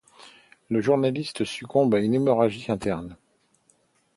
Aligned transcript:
Le 0.71 0.81
journaliste 0.81 1.45
succombe 1.45 1.93
à 1.93 1.99
une 1.99 2.15
hémorragie 2.15 2.71
interne. 2.71 3.15